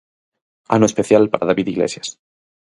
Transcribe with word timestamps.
Ano 0.75 0.87
especial 0.89 1.23
para 1.31 1.45
David 1.49 1.67
Iglesias. 1.75 2.07